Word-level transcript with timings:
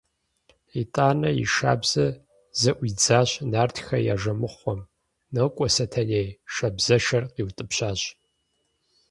Итӏанэ 0.79 1.29
и 1.43 1.45
шабзэр 1.53 2.11
зэӏуидзащ 2.61 3.29
нартхэ 3.51 3.97
я 4.13 4.15
жэмыхъуэм:– 4.21 4.81
Нокӏуэ, 5.33 5.67
Сэтэней!– 5.75 6.27
шабзэшэр 6.53 7.23
къиутӏыпщащ. 7.33 8.01